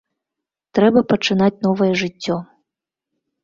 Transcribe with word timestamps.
Трэба 0.79 1.03
пачынаць 1.11 1.51
новае 1.67 1.93
жыццё. 2.05 2.41